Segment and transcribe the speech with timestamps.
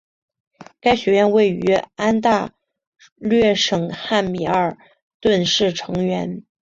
[0.79, 2.53] 该学院位于安大
[3.17, 4.75] 略省汉密尔
[5.19, 6.41] 顿市成员。